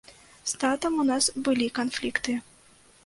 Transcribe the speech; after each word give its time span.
З 0.51 0.61
татам 0.63 0.97
у 1.03 1.05
нас 1.11 1.29
былі 1.49 1.67
канфлікты. 1.81 2.39